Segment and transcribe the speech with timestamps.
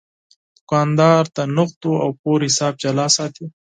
[0.57, 3.45] دوکاندار د نغدو او پور حساب جلا ساتي.